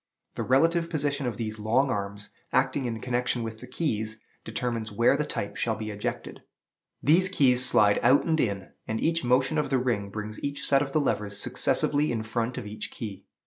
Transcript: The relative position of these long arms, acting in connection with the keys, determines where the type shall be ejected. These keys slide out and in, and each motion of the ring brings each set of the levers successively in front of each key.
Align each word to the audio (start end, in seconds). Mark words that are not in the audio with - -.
The 0.33 0.41
relative 0.41 0.89
position 0.89 1.27
of 1.27 1.37
these 1.37 1.59
long 1.59 1.91
arms, 1.91 2.31
acting 2.51 2.85
in 2.85 3.01
connection 3.01 3.43
with 3.43 3.59
the 3.59 3.67
keys, 3.67 4.19
determines 4.43 4.91
where 4.91 5.15
the 5.15 5.27
type 5.27 5.55
shall 5.57 5.75
be 5.75 5.91
ejected. 5.91 6.41
These 7.03 7.29
keys 7.29 7.63
slide 7.63 7.99
out 8.01 8.25
and 8.25 8.39
in, 8.39 8.69
and 8.87 8.99
each 8.99 9.23
motion 9.23 9.59
of 9.59 9.69
the 9.69 9.77
ring 9.77 10.09
brings 10.09 10.43
each 10.43 10.65
set 10.65 10.81
of 10.81 10.91
the 10.91 10.99
levers 10.99 11.37
successively 11.37 12.11
in 12.11 12.23
front 12.23 12.57
of 12.57 12.65
each 12.65 12.89
key. 12.89 13.25